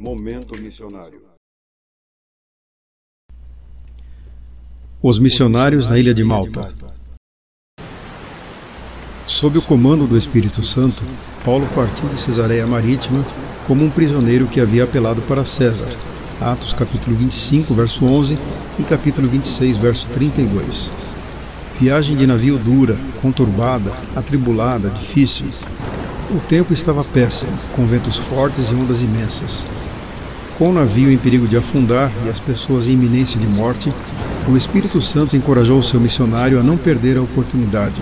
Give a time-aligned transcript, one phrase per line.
[0.00, 1.20] Momento Missionário.
[5.02, 6.74] Os missionários na ilha de Malta.
[9.26, 11.02] Sob o comando do Espírito Santo,
[11.44, 13.22] Paulo partiu de Cesareia Marítima
[13.66, 15.94] como um prisioneiro que havia apelado para César.
[16.40, 18.38] Atos capítulo 25, verso 11
[18.78, 20.90] e capítulo 26, verso 32.
[21.78, 25.50] Viagem de navio dura, conturbada, atribulada, difícil.
[26.32, 29.64] O tempo estava péssimo, com ventos fortes e ondas imensas.
[30.56, 33.92] Com o navio em perigo de afundar e as pessoas em iminência de morte,
[34.46, 38.00] o Espírito Santo encorajou o seu missionário a não perder a oportunidade.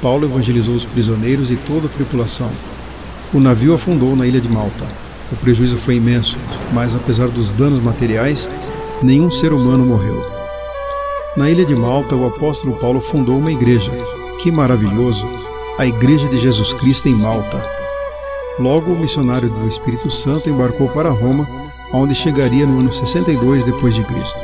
[0.00, 2.50] Paulo evangelizou os prisioneiros e toda a tripulação.
[3.34, 4.84] O navio afundou na ilha de Malta.
[5.32, 6.36] O prejuízo foi imenso,
[6.72, 8.48] mas apesar dos danos materiais,
[9.02, 10.24] nenhum ser humano morreu.
[11.36, 13.90] Na ilha de Malta, o apóstolo Paulo fundou uma igreja.
[14.40, 15.26] Que maravilhoso!
[15.78, 17.64] A Igreja de Jesus Cristo em Malta.
[18.58, 21.48] Logo, o missionário do Espírito Santo embarcou para Roma,
[21.90, 24.38] onde chegaria no ano 62 depois de Cristo.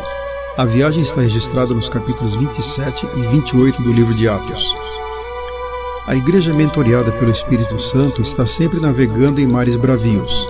[0.56, 4.74] A viagem está registrada nos capítulos 27 e 28 do livro de Atos.
[6.06, 10.48] A igreja mentoreada pelo Espírito Santo está sempre navegando em mares bravios.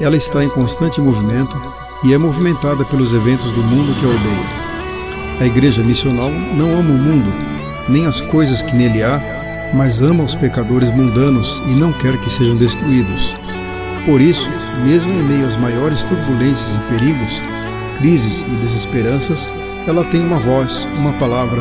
[0.00, 1.60] Ela está em constante movimento
[2.04, 5.40] e é movimentada pelos eventos do mundo que a odeia.
[5.40, 7.32] A igreja missional não ama o mundo,
[7.88, 9.37] nem as coisas que nele há,
[9.74, 13.34] mas ama os pecadores mundanos e não quer que sejam destruídos.
[14.04, 14.48] Por isso,
[14.84, 17.42] mesmo em meio às maiores turbulências e perigos,
[17.98, 19.48] crises e desesperanças,
[19.86, 21.60] ela tem uma voz, uma palavra,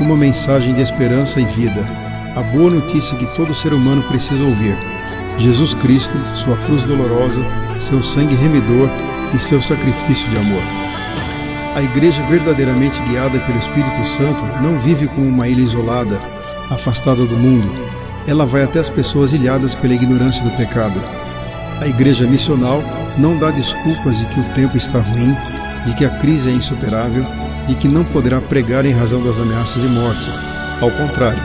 [0.00, 1.84] uma mensagem de esperança e vida.
[2.34, 4.74] A boa notícia que todo ser humano precisa ouvir:
[5.38, 7.42] Jesus Cristo, sua cruz dolorosa,
[7.78, 8.88] seu sangue remidor
[9.34, 10.62] e seu sacrifício de amor.
[11.74, 16.20] A igreja verdadeiramente guiada pelo Espírito Santo não vive como uma ilha isolada,
[16.70, 17.70] afastada do mundo.
[18.26, 21.00] Ela vai até as pessoas ilhadas pela ignorância do pecado.
[21.80, 22.82] A igreja missional
[23.18, 25.36] não dá desculpas de que o tempo está ruim,
[25.84, 27.24] de que a crise é insuperável,
[27.66, 30.30] de que não poderá pregar em razão das ameaças de morte.
[30.80, 31.42] Ao contrário,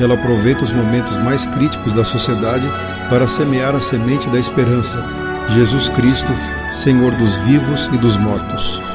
[0.00, 2.66] ela aproveita os momentos mais críticos da sociedade
[3.08, 5.04] para semear a semente da esperança,
[5.50, 6.32] Jesus Cristo,
[6.72, 8.89] Senhor dos vivos e dos mortos.